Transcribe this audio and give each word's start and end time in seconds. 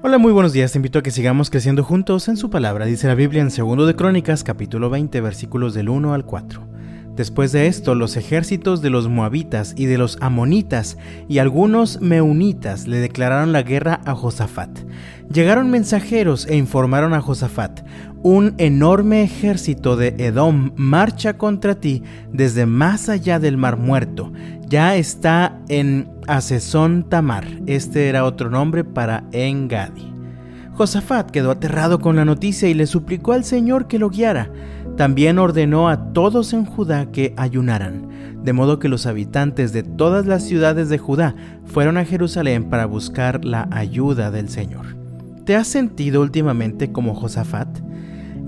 Hola, 0.00 0.18
muy 0.18 0.30
buenos 0.30 0.52
días. 0.52 0.70
Te 0.70 0.78
invito 0.78 1.00
a 1.00 1.02
que 1.02 1.10
sigamos 1.10 1.50
creciendo 1.50 1.82
juntos 1.82 2.28
en 2.28 2.36
su 2.36 2.50
palabra. 2.50 2.86
Dice 2.86 3.08
la 3.08 3.16
Biblia 3.16 3.42
en 3.42 3.48
2 3.48 3.84
de 3.84 3.96
Crónicas, 3.96 4.44
capítulo 4.44 4.90
20, 4.90 5.20
versículos 5.20 5.74
del 5.74 5.88
1 5.88 6.14
al 6.14 6.24
4. 6.24 6.68
Después 7.16 7.50
de 7.50 7.66
esto, 7.66 7.96
los 7.96 8.16
ejércitos 8.16 8.80
de 8.80 8.90
los 8.90 9.08
moabitas 9.08 9.74
y 9.76 9.86
de 9.86 9.98
los 9.98 10.16
amonitas 10.20 10.98
y 11.28 11.38
algunos 11.38 12.00
meunitas 12.00 12.86
le 12.86 12.98
declararon 12.98 13.50
la 13.50 13.62
guerra 13.62 14.00
a 14.04 14.14
Josafat. 14.14 14.70
Llegaron 15.32 15.68
mensajeros 15.68 16.46
e 16.46 16.56
informaron 16.56 17.12
a 17.12 17.20
Josafat, 17.20 17.77
un 18.22 18.54
enorme 18.58 19.22
ejército 19.22 19.96
de 19.96 20.14
Edom 20.18 20.72
marcha 20.76 21.38
contra 21.38 21.76
ti 21.76 22.02
desde 22.32 22.66
más 22.66 23.08
allá 23.08 23.38
del 23.38 23.56
mar 23.56 23.76
muerto. 23.76 24.32
Ya 24.68 24.96
está 24.96 25.58
en 25.68 26.10
Asesón 26.26 27.04
Tamar. 27.08 27.46
Este 27.66 28.08
era 28.08 28.24
otro 28.24 28.50
nombre 28.50 28.84
para 28.84 29.24
Engadi. 29.32 30.12
Josafat 30.74 31.30
quedó 31.30 31.50
aterrado 31.50 32.00
con 32.00 32.16
la 32.16 32.24
noticia 32.24 32.68
y 32.68 32.74
le 32.74 32.86
suplicó 32.86 33.32
al 33.32 33.44
Señor 33.44 33.88
que 33.88 33.98
lo 33.98 34.10
guiara. 34.10 34.50
También 34.96 35.38
ordenó 35.38 35.88
a 35.88 36.12
todos 36.12 36.52
en 36.52 36.64
Judá 36.64 37.10
que 37.10 37.34
ayunaran, 37.36 38.42
de 38.44 38.52
modo 38.52 38.78
que 38.78 38.88
los 38.88 39.06
habitantes 39.06 39.72
de 39.72 39.84
todas 39.84 40.26
las 40.26 40.44
ciudades 40.44 40.88
de 40.88 40.98
Judá 40.98 41.34
fueron 41.64 41.96
a 41.96 42.04
Jerusalén 42.04 42.68
para 42.68 42.86
buscar 42.86 43.44
la 43.44 43.68
ayuda 43.70 44.30
del 44.30 44.48
Señor. 44.48 44.97
¿Te 45.48 45.56
has 45.56 45.66
sentido 45.66 46.20
últimamente 46.20 46.92
como 46.92 47.14
Josafat? 47.14 47.78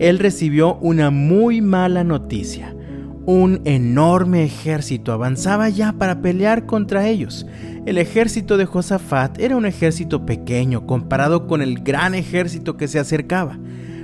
Él 0.00 0.18
recibió 0.18 0.74
una 0.82 1.08
muy 1.08 1.62
mala 1.62 2.04
noticia. 2.04 2.76
Un 3.24 3.62
enorme 3.64 4.44
ejército 4.44 5.10
avanzaba 5.10 5.70
ya 5.70 5.94
para 5.94 6.20
pelear 6.20 6.66
contra 6.66 7.08
ellos. 7.08 7.46
El 7.86 7.96
ejército 7.96 8.58
de 8.58 8.66
Josafat 8.66 9.40
era 9.40 9.56
un 9.56 9.64
ejército 9.64 10.26
pequeño 10.26 10.86
comparado 10.86 11.46
con 11.46 11.62
el 11.62 11.82
gran 11.82 12.14
ejército 12.14 12.76
que 12.76 12.86
se 12.86 12.98
acercaba. 12.98 13.58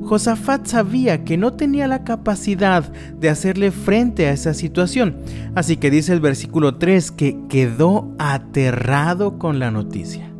Josafat 0.00 0.64
sabía 0.64 1.24
que 1.24 1.36
no 1.36 1.52
tenía 1.52 1.88
la 1.88 2.04
capacidad 2.04 2.90
de 2.90 3.28
hacerle 3.28 3.70
frente 3.70 4.28
a 4.28 4.32
esa 4.32 4.54
situación, 4.54 5.18
así 5.54 5.76
que 5.76 5.90
dice 5.90 6.14
el 6.14 6.20
versículo 6.20 6.76
3 6.76 7.12
que 7.12 7.36
quedó 7.50 8.14
aterrado 8.18 9.38
con 9.38 9.58
la 9.58 9.70
noticia. 9.70 10.37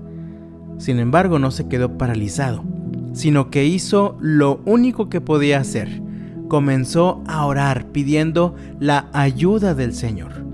Sin 0.79 0.99
embargo, 0.99 1.39
no 1.39 1.51
se 1.51 1.69
quedó 1.69 1.99
paralizado, 1.99 2.65
sino 3.13 3.51
que 3.51 3.67
hizo 3.67 4.17
lo 4.21 4.61
único 4.65 5.09
que 5.09 5.21
podía 5.21 5.59
hacer. 5.59 6.03
Comenzó 6.49 7.23
a 7.27 7.45
orar 7.45 7.87
pidiendo 7.87 8.55
la 8.81 9.09
ayuda 9.13 9.75
del 9.75 9.93
Señor. 9.93 10.47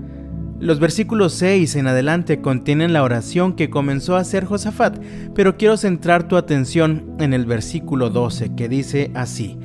Los 0.59 0.79
versículos 0.79 1.33
6 1.33 1.75
en 1.75 1.87
adelante 1.87 2.41
contienen 2.41 2.93
la 2.93 3.03
oración 3.03 3.53
que 3.53 3.69
comenzó 3.69 4.15
a 4.15 4.21
hacer 4.21 4.45
Josafat, 4.45 4.97
pero 5.33 5.57
quiero 5.57 5.77
centrar 5.77 6.27
tu 6.27 6.37
atención 6.37 7.15
en 7.19 7.33
el 7.33 7.45
versículo 7.45 8.09
12 8.09 8.55
que 8.55 8.69
dice 8.69 9.11
así, 9.13 9.57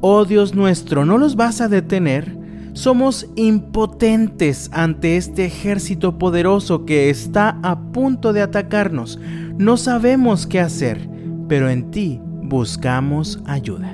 Oh 0.00 0.24
Dios 0.24 0.54
nuestro, 0.54 1.04
¿no 1.04 1.18
los 1.18 1.36
vas 1.36 1.60
a 1.60 1.68
detener? 1.68 2.38
Somos 2.72 3.28
impotentes 3.34 4.70
ante 4.72 5.16
este 5.16 5.44
ejército 5.44 6.16
poderoso 6.16 6.86
que 6.86 7.10
está 7.10 7.58
a 7.62 7.80
punto 7.92 8.32
de 8.32 8.42
atacarnos. 8.42 9.18
No 9.58 9.76
sabemos 9.76 10.46
qué 10.46 10.60
hacer, 10.60 11.10
pero 11.48 11.68
en 11.68 11.90
ti 11.90 12.20
buscamos 12.22 13.42
ayuda. 13.44 13.92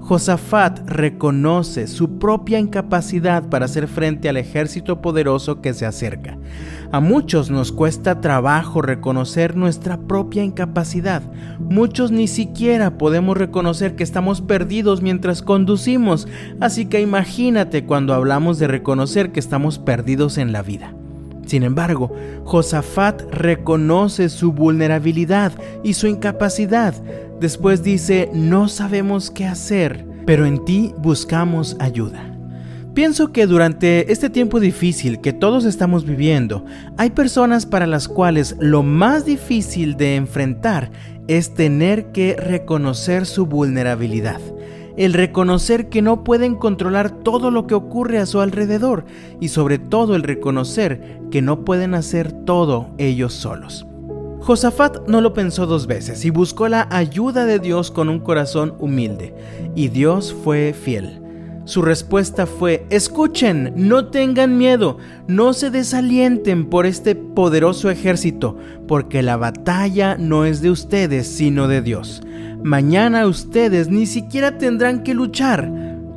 Josafat 0.00 0.80
reconoce 0.86 1.86
su 1.86 2.18
propia 2.18 2.58
incapacidad 2.58 3.48
para 3.48 3.64
hacer 3.64 3.88
frente 3.88 4.28
al 4.28 4.36
ejército 4.36 5.00
poderoso 5.00 5.62
que 5.62 5.72
se 5.72 5.86
acerca. 5.86 6.36
A 6.90 7.00
muchos 7.00 7.50
nos 7.50 7.72
cuesta 7.72 8.20
trabajo 8.20 8.82
reconocer 8.82 9.56
nuestra 9.56 9.96
propia 9.96 10.44
incapacidad. 10.44 11.22
Muchos 11.58 12.12
ni 12.12 12.28
siquiera 12.28 12.98
podemos 12.98 13.38
reconocer 13.38 13.96
que 13.96 14.04
estamos 14.04 14.42
perdidos 14.42 15.00
mientras 15.00 15.40
conducimos, 15.40 16.28
así 16.60 16.84
que 16.84 17.00
imagínate 17.00 17.86
cuando 17.86 18.12
hablamos 18.12 18.58
de 18.58 18.66
reconocer 18.66 19.32
que 19.32 19.40
estamos 19.40 19.78
perdidos 19.78 20.36
en 20.36 20.52
la 20.52 20.60
vida. 20.60 20.94
Sin 21.46 21.62
embargo, 21.62 22.12
Josafat 22.44 23.22
reconoce 23.32 24.28
su 24.28 24.52
vulnerabilidad 24.52 25.52
y 25.82 25.94
su 25.94 26.06
incapacidad. 26.06 26.94
Después 27.40 27.82
dice, 27.82 28.30
no 28.32 28.68
sabemos 28.68 29.30
qué 29.30 29.46
hacer, 29.46 30.06
pero 30.26 30.46
en 30.46 30.64
ti 30.64 30.94
buscamos 30.98 31.76
ayuda. 31.80 32.28
Pienso 32.94 33.32
que 33.32 33.46
durante 33.46 34.12
este 34.12 34.28
tiempo 34.28 34.60
difícil 34.60 35.20
que 35.20 35.32
todos 35.32 35.64
estamos 35.64 36.04
viviendo, 36.04 36.64
hay 36.98 37.10
personas 37.10 37.64
para 37.64 37.86
las 37.86 38.06
cuales 38.06 38.54
lo 38.60 38.82
más 38.82 39.24
difícil 39.24 39.96
de 39.96 40.16
enfrentar 40.16 40.90
es 41.26 41.54
tener 41.54 42.12
que 42.12 42.36
reconocer 42.36 43.24
su 43.24 43.46
vulnerabilidad 43.46 44.40
el 44.96 45.12
reconocer 45.12 45.88
que 45.88 46.02
no 46.02 46.24
pueden 46.24 46.54
controlar 46.54 47.10
todo 47.10 47.50
lo 47.50 47.66
que 47.66 47.74
ocurre 47.74 48.18
a 48.18 48.26
su 48.26 48.40
alrededor 48.40 49.04
y 49.40 49.48
sobre 49.48 49.78
todo 49.78 50.14
el 50.14 50.22
reconocer 50.22 51.20
que 51.30 51.42
no 51.42 51.64
pueden 51.64 51.94
hacer 51.94 52.32
todo 52.32 52.90
ellos 52.98 53.32
solos. 53.32 53.86
Josafat 54.40 55.06
no 55.06 55.20
lo 55.20 55.34
pensó 55.34 55.66
dos 55.66 55.86
veces 55.86 56.24
y 56.24 56.30
buscó 56.30 56.66
la 56.66 56.88
ayuda 56.90 57.46
de 57.46 57.60
Dios 57.60 57.92
con 57.92 58.08
un 58.08 58.18
corazón 58.18 58.74
humilde, 58.80 59.32
y 59.76 59.86
Dios 59.88 60.34
fue 60.42 60.72
fiel. 60.72 61.22
Su 61.64 61.80
respuesta 61.80 62.46
fue, 62.46 62.84
escuchen, 62.90 63.72
no 63.76 64.06
tengan 64.08 64.58
miedo, 64.58 64.98
no 65.28 65.52
se 65.52 65.70
desalienten 65.70 66.68
por 66.68 66.86
este 66.86 67.14
poderoso 67.14 67.88
ejército, 67.88 68.56
porque 68.88 69.22
la 69.22 69.36
batalla 69.36 70.16
no 70.18 70.44
es 70.44 70.60
de 70.60 70.72
ustedes, 70.72 71.28
sino 71.28 71.68
de 71.68 71.80
Dios. 71.80 72.20
Mañana 72.64 73.26
ustedes 73.26 73.88
ni 73.88 74.06
siquiera 74.06 74.56
tendrán 74.56 75.02
que 75.02 75.14
luchar. 75.14 75.72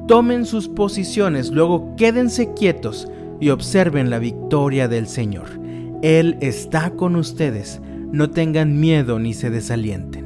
Tomen 0.08 0.46
sus 0.46 0.68
posiciones, 0.68 1.50
luego 1.50 1.96
quédense 1.96 2.54
quietos 2.54 3.08
y 3.40 3.50
observen 3.50 4.12
la 4.12 4.20
victoria 4.20 4.88
del 4.88 5.08
Señor. 5.08 5.60
Él 6.04 6.38
está 6.42 6.92
con 6.92 7.16
ustedes. 7.16 7.82
No 8.12 8.30
tengan 8.30 8.80
miedo 8.80 9.18
ni 9.18 9.34
se 9.34 9.50
desalienten. 9.50 10.26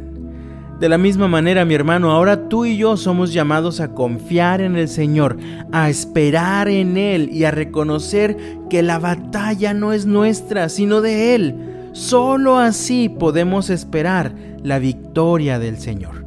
De 0.79 0.89
la 0.89 0.97
misma 0.97 1.29
manera, 1.29 1.63
mi 1.63 1.73
hermano, 1.73 2.11
ahora 2.11 2.49
tú 2.49 2.65
y 2.65 2.75
yo 2.75 2.97
somos 2.97 3.31
llamados 3.31 3.79
a 3.79 3.93
confiar 3.93 4.59
en 4.59 4.75
el 4.75 4.89
Señor, 4.89 5.37
a 5.71 5.89
esperar 5.89 6.67
en 6.67 6.97
Él 6.97 7.29
y 7.31 7.45
a 7.45 7.51
reconocer 7.51 8.35
que 8.69 8.83
la 8.83 8.99
batalla 8.99 9.73
no 9.73 9.93
es 9.93 10.05
nuestra, 10.05 10.67
sino 10.67 11.01
de 11.01 11.35
Él. 11.35 11.68
Solo 11.99 12.57
así 12.57 13.09
podemos 13.09 13.69
esperar 13.69 14.33
la 14.63 14.79
victoria 14.79 15.59
del 15.59 15.77
Señor. 15.77 16.25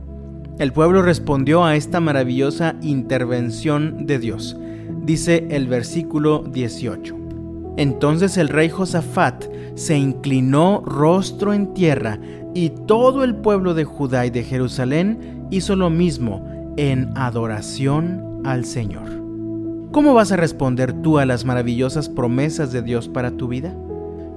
El 0.58 0.70
pueblo 0.74 1.00
respondió 1.00 1.64
a 1.64 1.76
esta 1.76 1.98
maravillosa 1.98 2.76
intervención 2.82 4.04
de 4.04 4.18
Dios. 4.18 4.54
Dice 5.02 5.46
el 5.50 5.68
versículo 5.68 6.40
18. 6.40 7.16
Entonces 7.78 8.36
el 8.36 8.50
rey 8.50 8.68
Josafat 8.68 9.46
se 9.74 9.96
inclinó 9.96 10.82
rostro 10.84 11.54
en 11.54 11.72
tierra 11.72 12.20
y 12.54 12.68
todo 12.86 13.24
el 13.24 13.34
pueblo 13.34 13.72
de 13.72 13.84
Judá 13.84 14.26
y 14.26 14.30
de 14.30 14.44
Jerusalén 14.44 15.46
hizo 15.50 15.74
lo 15.74 15.88
mismo 15.88 16.46
en 16.76 17.16
adoración 17.16 18.42
al 18.44 18.66
Señor. 18.66 19.08
¿Cómo 19.90 20.12
vas 20.12 20.32
a 20.32 20.36
responder 20.36 20.92
tú 20.92 21.18
a 21.18 21.24
las 21.24 21.46
maravillosas 21.46 22.10
promesas 22.10 22.72
de 22.72 22.82
Dios 22.82 23.08
para 23.08 23.30
tu 23.30 23.48
vida? 23.48 23.74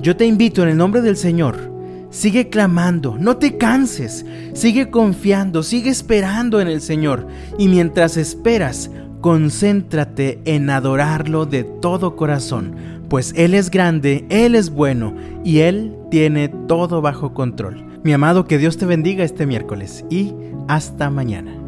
Yo 0.05 0.15
te 0.15 0.27
invito 0.27 0.61
en 0.61 0.69
el 0.69 0.77
nombre 0.77 1.01
del 1.01 1.17
Señor 1.17 1.73
Sigue 2.11 2.49
clamando, 2.49 3.17
no 3.19 3.37
te 3.37 3.57
canses, 3.57 4.23
sigue 4.53 4.91
confiando, 4.91 5.63
sigue 5.63 5.89
esperando 5.89 6.61
en 6.61 6.67
el 6.67 6.79
Señor 6.79 7.25
y 7.57 7.67
mientras 7.67 8.15
esperas, 8.15 8.91
concéntrate 9.19 10.39
en 10.45 10.69
adorarlo 10.69 11.47
de 11.47 11.63
todo 11.63 12.15
corazón, 12.15 12.75
pues 13.09 13.33
Él 13.35 13.55
es 13.55 13.71
grande, 13.71 14.27
Él 14.29 14.53
es 14.53 14.69
bueno 14.69 15.15
y 15.43 15.61
Él 15.61 15.97
tiene 16.11 16.49
todo 16.67 17.01
bajo 17.01 17.33
control. 17.33 17.83
Mi 18.03 18.13
amado, 18.13 18.45
que 18.45 18.59
Dios 18.59 18.77
te 18.77 18.85
bendiga 18.85 19.23
este 19.23 19.47
miércoles 19.47 20.05
y 20.11 20.35
hasta 20.67 21.09
mañana. 21.09 21.64